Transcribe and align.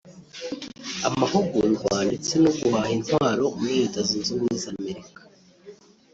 amahugurwa 1.07 1.93
ndetse 2.07 2.33
no 2.43 2.51
guhaha 2.57 2.89
intwaro 2.97 3.45
muri 3.57 3.73
Leta 3.81 3.99
Zunze 4.07 4.29
Ubumwe 4.33 4.55
za 4.63 4.69
Amerika 4.75 5.21